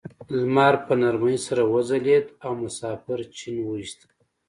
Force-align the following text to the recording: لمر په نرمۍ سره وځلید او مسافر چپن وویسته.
لمر 0.37 0.73
په 0.85 0.93
نرمۍ 1.01 1.37
سره 1.47 1.61
وځلید 1.73 2.25
او 2.45 2.51
مسافر 2.63 3.19
چپن 3.37 3.55
وویسته. 3.61 4.05